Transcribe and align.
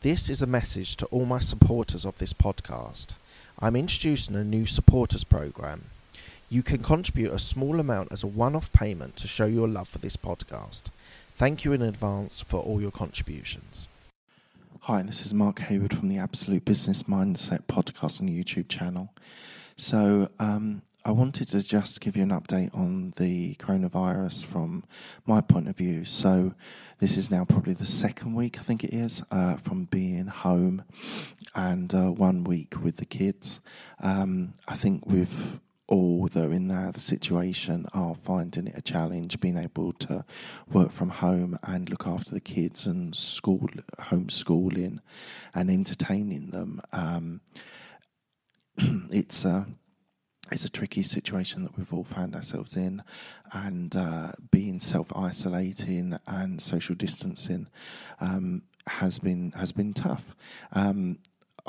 This 0.00 0.30
is 0.30 0.40
a 0.40 0.46
message 0.46 0.94
to 0.98 1.06
all 1.06 1.24
my 1.24 1.40
supporters 1.40 2.04
of 2.04 2.18
this 2.18 2.32
podcast. 2.32 3.14
I'm 3.58 3.74
introducing 3.74 4.36
a 4.36 4.44
new 4.44 4.64
supporters 4.64 5.24
program. 5.24 5.86
You 6.48 6.62
can 6.62 6.84
contribute 6.84 7.32
a 7.32 7.38
small 7.40 7.80
amount 7.80 8.12
as 8.12 8.22
a 8.22 8.28
one 8.28 8.54
off 8.54 8.72
payment 8.72 9.16
to 9.16 9.26
show 9.26 9.46
your 9.46 9.66
love 9.66 9.88
for 9.88 9.98
this 9.98 10.16
podcast. 10.16 10.84
Thank 11.34 11.64
you 11.64 11.72
in 11.72 11.82
advance 11.82 12.40
for 12.40 12.60
all 12.60 12.80
your 12.80 12.92
contributions. 12.92 13.88
Hi, 14.82 15.02
this 15.02 15.26
is 15.26 15.34
Mark 15.34 15.58
Hayward 15.58 15.96
from 15.96 16.08
the 16.08 16.18
Absolute 16.18 16.64
Business 16.64 17.02
Mindset 17.02 17.62
podcast 17.64 18.20
and 18.20 18.30
YouTube 18.30 18.68
channel. 18.68 19.12
So, 19.76 20.30
um, 20.38 20.82
I 21.08 21.12
wanted 21.12 21.48
to 21.48 21.62
just 21.62 22.02
give 22.02 22.18
you 22.18 22.22
an 22.22 22.28
update 22.28 22.74
on 22.74 23.14
the 23.16 23.54
coronavirus 23.54 24.44
from 24.44 24.84
my 25.24 25.40
point 25.40 25.66
of 25.66 25.74
view. 25.74 26.04
So, 26.04 26.52
this 26.98 27.16
is 27.16 27.30
now 27.30 27.46
probably 27.46 27.72
the 27.72 27.86
second 27.86 28.34
week, 28.34 28.58
I 28.58 28.62
think 28.62 28.84
it 28.84 28.92
is, 28.92 29.22
uh, 29.30 29.56
from 29.56 29.86
being 29.86 30.26
home 30.26 30.84
and 31.54 31.94
uh, 31.94 32.10
one 32.12 32.44
week 32.44 32.74
with 32.82 32.98
the 32.98 33.06
kids. 33.06 33.62
Um, 34.00 34.52
I 34.68 34.74
think 34.74 35.06
with 35.06 35.60
all 35.86 36.28
are 36.36 36.52
in 36.52 36.68
that 36.68 37.00
situation 37.00 37.86
are 37.94 38.14
finding 38.14 38.66
it 38.66 38.76
a 38.76 38.82
challenge 38.82 39.40
being 39.40 39.56
able 39.56 39.94
to 39.94 40.26
work 40.70 40.92
from 40.92 41.08
home 41.08 41.58
and 41.62 41.88
look 41.88 42.06
after 42.06 42.32
the 42.32 42.38
kids 42.38 42.84
and 42.84 43.16
school 43.16 43.66
homeschooling 43.98 44.98
and 45.54 45.70
entertaining 45.70 46.50
them. 46.50 46.82
Um, 46.92 47.40
it's 48.76 49.46
uh, 49.46 49.64
it's 50.50 50.64
a 50.64 50.70
tricky 50.70 51.02
situation 51.02 51.62
that 51.62 51.76
we've 51.76 51.92
all 51.92 52.04
found 52.04 52.34
ourselves 52.34 52.76
in, 52.76 53.02
and 53.52 53.94
uh, 53.94 54.32
being 54.50 54.80
self 54.80 55.14
isolating 55.14 56.18
and 56.26 56.60
social 56.60 56.94
distancing 56.94 57.68
um, 58.20 58.62
has 58.86 59.18
been 59.18 59.52
has 59.52 59.72
been 59.72 59.92
tough. 59.92 60.34
Um, 60.72 61.18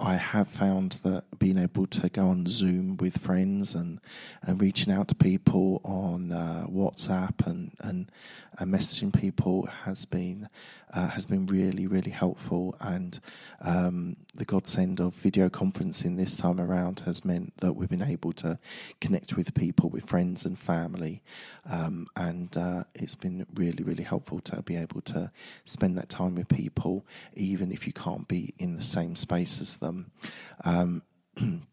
I 0.02 0.16
have 0.16 0.48
found 0.48 0.94
that 1.04 1.26
being 1.40 1.58
able 1.58 1.86
to 1.88 2.10
go 2.10 2.28
on 2.28 2.48
Zoom 2.48 2.96
with 2.98 3.18
friends 3.18 3.76
and, 3.76 4.00
and 4.42 4.62
reaching 4.62 4.94
out 4.94 5.10
to 5.10 5.16
people 5.16 5.82
on 5.84 6.32
uh, 6.32 6.66
WhatsApp 6.70 7.46
and, 7.46 7.74
and, 7.82 8.10
and 8.58 8.74
messaging 8.74 9.12
people 9.14 9.68
has 9.84 10.06
been 10.06 10.48
uh, 10.92 11.08
has 11.10 11.24
been 11.26 11.46
really 11.46 11.86
really 11.86 12.12
helpful. 12.12 12.76
And 12.80 13.20
um, 13.62 14.16
the 14.34 14.46
godsend 14.46 15.00
of 15.00 15.14
video 15.14 15.48
conferencing 15.50 16.18
this 16.18 16.36
time 16.36 16.60
around 16.60 17.02
has 17.02 17.24
meant 17.24 17.54
that 17.58 17.74
we've 17.74 17.90
been 17.90 18.02
able 18.02 18.32
to 18.34 18.58
connect 19.00 19.36
with 19.38 19.54
people, 19.54 19.90
with 19.90 20.06
friends 20.06 20.46
and 20.46 20.58
family, 20.58 21.22
um, 21.70 22.08
and 22.16 22.56
uh, 22.58 22.84
it's 22.96 23.16
been 23.16 23.46
really 23.54 23.84
really 23.84 24.04
helpful 24.04 24.40
to 24.42 24.62
be 24.64 24.76
able 24.76 25.02
to 25.02 25.32
spend 25.64 25.98
that 25.98 26.10
time 26.10 26.36
with 26.36 26.48
people, 26.48 27.06
even 27.36 27.72
if 27.72 27.86
you 27.86 27.94
can't 27.94 28.28
be 28.28 28.54
in 28.58 28.76
the 28.76 28.82
same 28.82 29.16
space 29.16 29.62
as 29.62 29.78
them 29.78 29.89
them. 29.90 30.12
Um, 30.64 31.04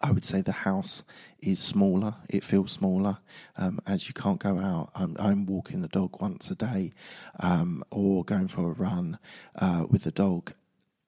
I 0.00 0.10
would 0.10 0.24
say 0.24 0.42
the 0.42 0.52
house 0.52 1.02
is 1.40 1.60
smaller. 1.60 2.14
It 2.28 2.44
feels 2.44 2.72
smaller 2.72 3.18
um, 3.56 3.80
as 3.86 4.06
you 4.06 4.12
can't 4.12 4.38
go 4.38 4.58
out. 4.58 4.90
I'm, 4.94 5.16
I'm, 5.18 5.46
walking 5.46 5.80
the 5.80 5.88
dog 5.88 6.20
once 6.20 6.50
a 6.50 6.54
day 6.54 6.92
um, 7.40 7.82
or 7.90 8.22
going 8.22 8.48
for 8.48 8.70
a 8.70 8.74
run 8.74 9.18
uh, 9.56 9.86
with 9.88 10.04
the 10.04 10.10
dog 10.10 10.52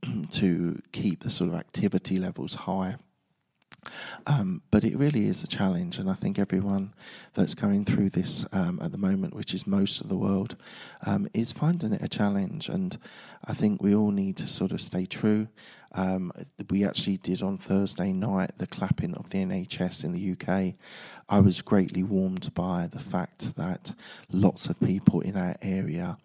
to 0.30 0.80
keep 0.92 1.22
the 1.22 1.30
sort 1.30 1.50
of 1.50 1.56
activity 1.56 2.16
levels 2.16 2.54
high. 2.54 2.96
Um, 4.26 4.62
but 4.70 4.84
it 4.84 4.96
really 4.96 5.26
is 5.26 5.42
a 5.44 5.46
challenge, 5.46 5.98
and 5.98 6.10
I 6.10 6.14
think 6.14 6.38
everyone 6.38 6.94
that's 7.34 7.54
going 7.54 7.84
through 7.84 8.10
this 8.10 8.46
um, 8.52 8.78
at 8.82 8.92
the 8.92 8.98
moment, 8.98 9.34
which 9.34 9.54
is 9.54 9.66
most 9.66 10.00
of 10.00 10.08
the 10.08 10.16
world, 10.16 10.56
um, 11.04 11.28
is 11.34 11.52
finding 11.52 11.92
it 11.92 12.02
a 12.02 12.08
challenge. 12.08 12.68
And 12.68 12.96
I 13.44 13.54
think 13.54 13.82
we 13.82 13.94
all 13.94 14.10
need 14.10 14.36
to 14.38 14.48
sort 14.48 14.72
of 14.72 14.80
stay 14.80 15.06
true. 15.06 15.48
Um, 15.96 16.32
we 16.70 16.84
actually 16.84 17.16
did 17.16 17.42
on 17.42 17.56
Thursday 17.56 18.12
night 18.12 18.52
the 18.58 18.66
clapping 18.66 19.14
of 19.14 19.30
the 19.30 19.38
NHS 19.38 20.04
in 20.04 20.12
the 20.12 20.32
UK. 20.32 20.74
I 21.28 21.40
was 21.40 21.62
greatly 21.62 22.02
warmed 22.02 22.52
by 22.54 22.88
the 22.90 23.00
fact 23.00 23.56
that 23.56 23.92
lots 24.30 24.66
of 24.66 24.78
people 24.80 25.20
in 25.20 25.36
our 25.36 25.56
area. 25.62 26.18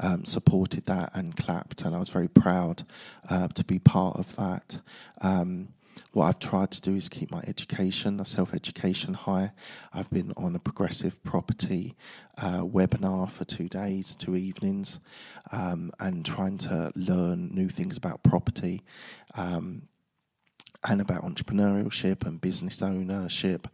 Um, 0.00 0.24
supported 0.24 0.86
that 0.86 1.10
and 1.14 1.36
clapped, 1.36 1.82
and 1.82 1.94
I 1.94 1.98
was 1.98 2.08
very 2.08 2.28
proud 2.28 2.84
uh, 3.28 3.48
to 3.48 3.64
be 3.64 3.78
part 3.78 4.16
of 4.16 4.34
that. 4.36 4.78
Um, 5.20 5.68
what 6.12 6.26
I've 6.26 6.38
tried 6.38 6.70
to 6.72 6.80
do 6.80 6.94
is 6.94 7.08
keep 7.08 7.30
my 7.30 7.42
education, 7.46 8.16
my 8.16 8.24
self 8.24 8.54
education 8.54 9.14
high. 9.14 9.52
I've 9.92 10.10
been 10.10 10.32
on 10.36 10.54
a 10.54 10.58
progressive 10.58 11.22
property 11.22 11.96
uh, 12.38 12.60
webinar 12.60 13.30
for 13.30 13.44
two 13.44 13.68
days, 13.68 14.16
two 14.16 14.36
evenings, 14.36 15.00
um, 15.52 15.92
and 16.00 16.24
trying 16.24 16.58
to 16.58 16.92
learn 16.94 17.50
new 17.52 17.68
things 17.68 17.96
about 17.96 18.22
property. 18.22 18.82
Um, 19.34 19.88
and 20.86 21.00
about 21.00 21.22
entrepreneurship 21.22 22.26
and 22.26 22.42
business 22.42 22.82
ownership, 22.82 23.68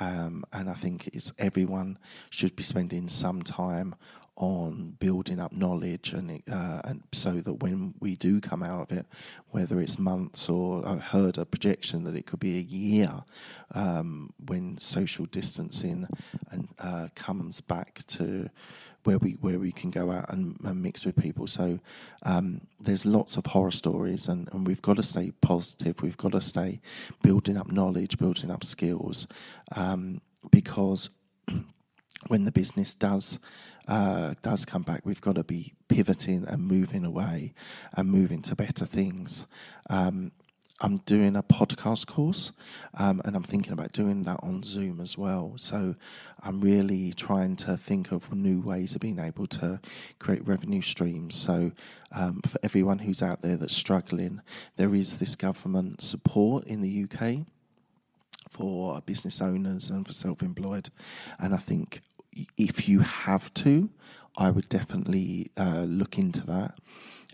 um, 0.00 0.44
and 0.50 0.70
I 0.70 0.72
think 0.72 1.10
it's 1.12 1.30
everyone 1.38 1.98
should 2.30 2.56
be 2.56 2.62
spending 2.62 3.06
some 3.06 3.42
time 3.42 3.94
on 4.36 4.96
building 4.98 5.38
up 5.38 5.52
knowledge 5.52 6.12
and 6.12 6.42
uh, 6.50 6.80
and 6.84 7.02
so 7.12 7.32
that 7.32 7.54
when 7.54 7.94
we 8.00 8.16
do 8.16 8.40
come 8.40 8.62
out 8.62 8.90
of 8.90 8.98
it, 8.98 9.06
whether 9.50 9.80
it's 9.80 9.98
months 9.98 10.48
or 10.48 10.86
I've 10.86 11.02
heard 11.02 11.38
a 11.38 11.44
projection 11.44 12.04
that 12.04 12.16
it 12.16 12.26
could 12.26 12.40
be 12.40 12.58
a 12.58 12.62
year 12.62 13.22
um, 13.74 14.32
when 14.44 14.78
social 14.78 15.26
distancing 15.26 16.08
and 16.50 16.68
uh, 16.78 17.08
comes 17.14 17.60
back 17.60 18.04
to 18.08 18.50
where 19.04 19.18
we 19.18 19.32
where 19.32 19.58
we 19.58 19.70
can 19.70 19.90
go 19.90 20.10
out 20.10 20.30
and, 20.30 20.58
and 20.64 20.82
mix 20.82 21.04
with 21.04 21.16
people. 21.16 21.46
So 21.46 21.78
um, 22.24 22.62
there's 22.80 23.06
lots 23.06 23.36
of 23.36 23.46
horror 23.46 23.70
stories, 23.70 24.28
and, 24.28 24.48
and 24.52 24.66
we've 24.66 24.82
got 24.82 24.96
to 24.96 25.02
stay 25.02 25.30
positive. 25.42 26.02
We've 26.02 26.16
got 26.16 26.32
to 26.32 26.40
stay 26.40 26.80
building 27.22 27.56
up 27.56 27.70
knowledge, 27.70 28.18
building 28.18 28.50
up 28.50 28.64
skills, 28.64 29.26
um, 29.76 30.20
because 30.50 31.10
when 32.28 32.44
the 32.44 32.52
business 32.52 32.94
does 32.94 33.38
uh, 33.86 34.34
does 34.42 34.64
come 34.64 34.82
back, 34.82 35.02
we've 35.04 35.20
got 35.20 35.34
to 35.34 35.44
be 35.44 35.74
pivoting 35.88 36.44
and 36.46 36.62
moving 36.62 37.04
away 37.04 37.52
and 37.94 38.08
moving 38.08 38.40
to 38.42 38.56
better 38.56 38.86
things. 38.86 39.44
Um, 39.90 40.32
I'm 40.80 40.98
doing 40.98 41.36
a 41.36 41.42
podcast 41.42 42.06
course, 42.06 42.52
um, 42.94 43.22
and 43.24 43.36
I'm 43.36 43.44
thinking 43.44 43.72
about 43.72 43.92
doing 43.92 44.24
that 44.24 44.40
on 44.42 44.62
Zoom 44.64 45.00
as 45.00 45.16
well. 45.16 45.54
So 45.56 45.94
I'm 46.42 46.60
really 46.60 47.12
trying 47.12 47.56
to 47.56 47.76
think 47.76 48.10
of 48.10 48.32
new 48.34 48.60
ways 48.60 48.94
of 48.94 49.00
being 49.00 49.20
able 49.20 49.46
to 49.48 49.80
create 50.18 50.46
revenue 50.46 50.82
streams. 50.82 51.36
So 51.36 51.70
um, 52.10 52.40
for 52.44 52.58
everyone 52.64 52.98
who's 52.98 53.22
out 53.22 53.42
there 53.42 53.56
that's 53.56 53.76
struggling, 53.76 54.40
there 54.76 54.94
is 54.94 55.18
this 55.18 55.36
government 55.36 56.02
support 56.02 56.64
in 56.64 56.80
the 56.80 57.04
UK 57.04 57.46
for 58.50 59.00
business 59.02 59.40
owners 59.40 59.90
and 59.90 60.06
for 60.06 60.12
self-employed, 60.12 60.90
and 61.38 61.54
I 61.54 61.58
think 61.58 62.02
if 62.56 62.88
you 62.88 63.00
have 63.00 63.52
to, 63.54 63.90
I 64.36 64.50
would 64.50 64.68
definitely 64.68 65.50
uh, 65.56 65.84
look 65.86 66.18
into 66.18 66.44
that. 66.46 66.78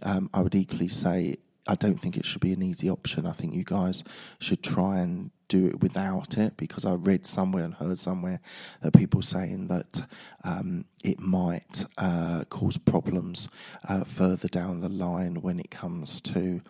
Um, 0.02 0.30
I 0.32 0.40
would 0.42 0.54
equally 0.54 0.88
say 0.88 1.36
I 1.66 1.74
don't 1.74 2.00
think 2.00 2.16
it 2.16 2.24
should 2.24 2.40
be 2.40 2.52
an 2.52 2.62
easy 2.62 2.88
option. 2.88 3.26
I 3.26 3.32
think 3.32 3.54
you 3.54 3.64
guys 3.64 4.02
should 4.40 4.62
try 4.62 4.98
and 4.98 5.30
do 5.48 5.66
it 5.66 5.80
without 5.80 6.38
it 6.38 6.56
because 6.56 6.84
I 6.84 6.94
read 6.94 7.26
somewhere 7.26 7.64
and 7.64 7.74
heard 7.74 7.98
somewhere 7.98 8.40
that 8.82 8.92
people 8.92 9.20
saying 9.20 9.66
that 9.68 10.02
um, 10.44 10.84
it 11.04 11.18
might 11.20 11.84
uh, 11.98 12.44
cause 12.48 12.78
problems 12.78 13.48
uh, 13.88 14.04
further 14.04 14.48
down 14.48 14.80
the 14.80 14.88
line 14.88 15.42
when 15.42 15.60
it 15.60 15.70
comes 15.70 16.20
to 16.22 16.60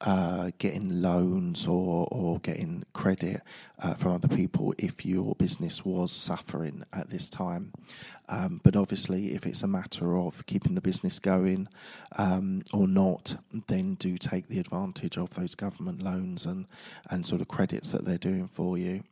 uh, 0.00 0.50
getting 0.58 1.02
loans 1.02 1.66
or, 1.66 2.08
or 2.10 2.38
getting 2.40 2.84
credit 2.92 3.42
uh, 3.82 3.94
from 3.94 4.12
other 4.12 4.28
people 4.28 4.74
if 4.78 5.04
your 5.06 5.34
business 5.36 5.84
was 5.84 6.12
suffering 6.12 6.84
at 6.92 7.10
this 7.10 7.30
time. 7.30 7.72
Um, 8.28 8.60
but 8.64 8.76
obviously, 8.76 9.34
if 9.34 9.46
it's 9.46 9.62
a 9.62 9.68
matter 9.68 10.16
of 10.16 10.44
keeping 10.46 10.74
the 10.74 10.80
business 10.80 11.18
going 11.18 11.68
um, 12.16 12.62
or 12.72 12.88
not, 12.88 13.36
then 13.68 13.94
do 13.94 14.16
take 14.16 14.48
the 14.48 14.58
advantage 14.58 15.18
of 15.18 15.30
those 15.30 15.54
government 15.54 16.02
loans 16.02 16.46
and, 16.46 16.66
and 17.10 17.24
sort 17.24 17.40
of 17.40 17.48
credits 17.48 17.90
that 17.90 18.04
they're 18.04 18.18
doing 18.18 18.48
for 18.48 18.78
you. 18.78 19.04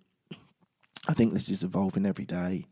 I 1.09 1.15
think 1.15 1.35
this 1.35 1.49
is 1.49 1.65
evolving 1.65 2.07
every 2.07 2.25
day. 2.25 2.67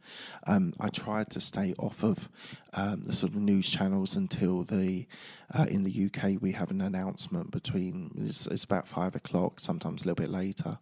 Um, 0.47 0.73
I 0.79 0.89
tried 0.89 1.31
to 1.31 1.41
stay 1.41 1.75
off 1.79 2.05
of 2.05 2.29
um, 2.75 3.03
the 3.05 3.13
sort 3.13 3.33
of 3.33 3.41
news 3.41 3.69
channels 3.69 4.15
until 4.15 4.63
the 4.63 5.07
uh, 5.53 5.67
in 5.69 5.83
the 5.83 6.07
UK 6.07 6.41
we 6.41 6.53
have 6.53 6.71
an 6.71 6.81
announcement 6.81 7.51
between 7.51 8.13
it's, 8.17 8.47
it's 8.47 8.63
about 8.63 8.87
five 8.87 9.17
o'clock, 9.17 9.59
sometimes 9.59 10.03
a 10.03 10.07
little 10.07 10.23
bit 10.23 10.31
later. 10.31 10.79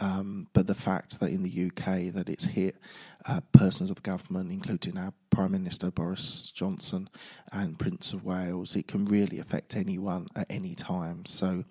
Um, 0.00 0.46
but 0.52 0.66
the 0.66 0.74
fact 0.74 1.18
that 1.20 1.30
in 1.30 1.42
the 1.42 1.66
UK 1.66 2.12
that 2.14 2.28
it's 2.28 2.44
hit 2.44 2.76
uh, 3.26 3.40
persons 3.52 3.90
of 3.90 4.02
government, 4.02 4.52
including 4.52 4.96
our 4.96 5.12
Prime 5.30 5.52
Minister 5.52 5.90
Boris 5.90 6.52
Johnson 6.54 7.10
and 7.52 7.78
Prince 7.78 8.12
of 8.12 8.24
Wales, 8.24 8.76
it 8.76 8.86
can 8.86 9.04
really 9.06 9.40
affect 9.40 9.76
anyone 9.76 10.28
at 10.36 10.46
any 10.48 10.74
time. 10.74 11.26
So 11.26 11.64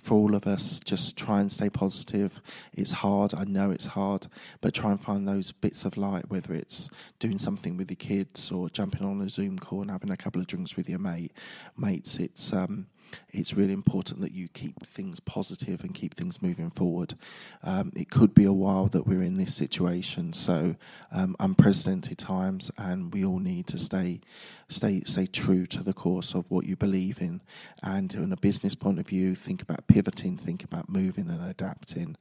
for 0.00 0.14
all 0.14 0.34
of 0.34 0.46
us, 0.46 0.80
just 0.80 1.16
try 1.16 1.40
and 1.40 1.52
stay 1.52 1.68
positive. 1.68 2.40
It's 2.72 2.92
hard, 2.92 3.34
I 3.34 3.44
know 3.44 3.70
it's 3.70 3.86
hard, 3.86 4.26
but 4.60 4.72
try 4.72 4.90
and 4.90 5.00
find 5.00 5.28
those 5.28 5.52
bits 5.52 5.84
of 5.84 5.96
light, 5.96 6.30
whether 6.30 6.54
it's 6.54 6.88
doing 7.18 7.38
something 7.38 7.76
with 7.76 7.90
your 7.90 7.96
kids 7.96 8.50
or 8.50 8.70
jumping 8.70 9.06
on 9.06 9.20
a 9.20 9.28
Zoom 9.28 9.58
call 9.58 9.82
and 9.82 9.90
having 9.90 10.10
a 10.10 10.16
couple 10.16 10.40
of 10.40 10.46
drinks 10.46 10.76
with 10.76 10.88
your 10.88 10.98
mate 10.98 11.32
mates. 11.76 12.18
It's 12.18 12.52
um, 12.52 12.86
it's 13.30 13.54
really 13.54 13.72
important 13.72 14.20
that 14.20 14.32
you 14.32 14.48
keep 14.48 14.84
things 14.84 15.20
positive 15.20 15.82
and 15.82 15.94
keep 15.94 16.14
things 16.14 16.42
moving 16.42 16.70
forward. 16.70 17.14
Um, 17.62 17.92
it 17.94 18.10
could 18.10 18.34
be 18.34 18.44
a 18.44 18.52
while 18.52 18.86
that 18.86 19.06
we're 19.06 19.22
in 19.22 19.34
this 19.34 19.54
situation, 19.54 20.32
so 20.32 20.76
um, 21.12 21.36
unprecedented 21.38 22.18
times, 22.18 22.70
and 22.78 23.12
we 23.12 23.24
all 23.24 23.38
need 23.38 23.66
to 23.68 23.78
stay, 23.78 24.20
stay, 24.68 25.02
stay 25.04 25.26
true 25.26 25.66
to 25.66 25.82
the 25.82 25.92
course 25.92 26.34
of 26.34 26.50
what 26.50 26.66
you 26.66 26.76
believe 26.76 27.20
in. 27.20 27.40
And 27.82 28.12
in 28.14 28.32
a 28.32 28.36
business 28.36 28.74
point 28.74 28.98
of 28.98 29.06
view, 29.06 29.34
think 29.34 29.62
about 29.62 29.86
pivoting, 29.86 30.36
think 30.36 30.64
about 30.64 30.88
moving 30.88 31.28
and 31.28 31.44
adapting. 31.48 32.16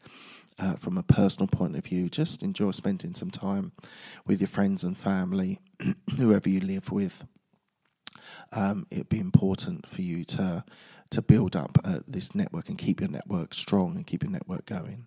Uh, 0.60 0.74
from 0.74 0.98
a 0.98 1.04
personal 1.04 1.48
point 1.48 1.76
of 1.76 1.86
view, 1.86 2.10
just 2.10 2.42
enjoy 2.42 2.72
spending 2.72 3.14
some 3.14 3.30
time 3.30 3.72
with 4.26 4.42
your 4.42 4.48
friends 4.48 4.84
and 4.84 4.98
family, 4.98 5.60
whoever 6.18 6.50
you 6.50 6.60
live 6.60 6.92
with 6.92 7.26
um, 8.52 8.88
it'd 8.90 9.10
be 9.10 9.20
important 9.20 9.88
for 9.88 10.02
you 10.02 10.24
to 10.26 10.64
to 11.10 11.22
build 11.22 11.56
up 11.56 11.78
uh, 11.86 12.00
this 12.06 12.36
network 12.36 12.68
and 12.68 12.78
keep 12.78 13.00
your 13.00 13.10
network 13.10 13.54
strong 13.54 13.96
and 13.96 14.06
keep 14.06 14.24
your 14.24 14.32
network 14.32 14.66
going. 14.66 15.06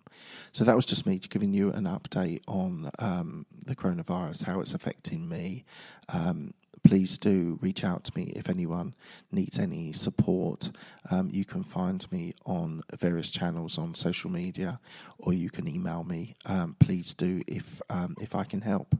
So 0.51 0.63
that 0.63 0.75
was 0.75 0.85
just 0.85 1.05
me 1.05 1.19
giving 1.19 1.53
you 1.53 1.71
an 1.71 1.83
update 1.83 2.41
on 2.47 2.89
um, 2.97 3.45
the 3.67 3.75
coronavirus, 3.75 4.45
how 4.45 4.61
it's 4.61 4.73
affecting 4.73 5.29
me. 5.29 5.63
Um, 6.09 6.55
please 6.83 7.17
do 7.17 7.57
reach 7.61 7.83
out 7.83 8.03
to 8.05 8.11
me 8.15 8.33
if 8.35 8.49
anyone 8.49 8.95
needs 9.31 9.59
any 9.59 9.93
support. 9.93 10.71
Um, 11.09 11.29
you 11.31 11.45
can 11.45 11.63
find 11.63 12.09
me 12.11 12.33
on 12.45 12.81
various 12.99 13.29
channels 13.29 13.77
on 13.77 13.93
social 13.95 14.31
media, 14.31 14.79
or 15.19 15.33
you 15.33 15.49
can 15.49 15.67
email 15.67 16.03
me. 16.03 16.35
Um, 16.45 16.75
please 16.79 17.13
do 17.13 17.41
if 17.47 17.81
um, 17.89 18.15
if 18.19 18.35
I 18.35 18.43
can 18.43 18.61
help. 18.61 18.95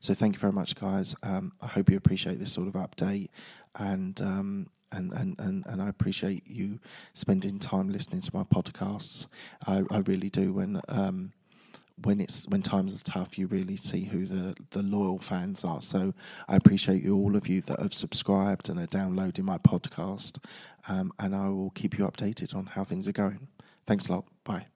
So 0.00 0.14
thank 0.14 0.36
you 0.36 0.40
very 0.40 0.52
much, 0.52 0.76
guys. 0.76 1.14
Um, 1.22 1.52
I 1.60 1.66
hope 1.66 1.90
you 1.90 1.96
appreciate 1.96 2.38
this 2.38 2.52
sort 2.52 2.68
of 2.68 2.74
update, 2.74 3.28
and 3.74 4.20
um, 4.20 4.70
and, 4.92 5.12
and, 5.12 5.34
and, 5.40 5.66
and 5.66 5.82
I 5.82 5.88
appreciate 5.88 6.44
you 6.46 6.78
spending 7.14 7.58
time 7.58 7.88
listening 7.88 8.20
to 8.22 8.30
my 8.32 8.44
podcasts. 8.44 9.26
I, 9.66 9.82
I 9.90 9.98
really 9.98 10.30
do. 10.30 10.52
When 10.52 10.80
when 12.02 12.20
it's 12.20 12.46
when 12.48 12.62
times 12.62 13.00
are 13.00 13.04
tough, 13.04 13.38
you 13.38 13.46
really 13.46 13.76
see 13.76 14.04
who 14.04 14.26
the 14.26 14.56
the 14.70 14.82
loyal 14.82 15.18
fans 15.18 15.64
are. 15.64 15.82
So 15.82 16.14
I 16.48 16.56
appreciate 16.56 17.02
you, 17.02 17.16
all 17.16 17.36
of 17.36 17.48
you 17.48 17.60
that 17.62 17.80
have 17.80 17.94
subscribed 17.94 18.68
and 18.68 18.78
are 18.78 18.86
downloading 18.86 19.44
my 19.44 19.58
podcast, 19.58 20.38
um, 20.88 21.12
and 21.18 21.34
I 21.34 21.48
will 21.48 21.70
keep 21.70 21.98
you 21.98 22.06
updated 22.06 22.54
on 22.54 22.66
how 22.66 22.84
things 22.84 23.08
are 23.08 23.12
going. 23.12 23.48
Thanks 23.86 24.08
a 24.08 24.12
lot. 24.12 24.24
Bye. 24.44 24.73